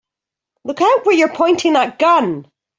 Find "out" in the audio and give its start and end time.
0.81-1.05